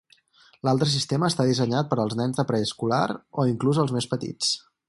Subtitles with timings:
[0.67, 3.05] L'altre sistema està dissenyat per als nens de preescolar
[3.45, 4.55] o inclús els més petits.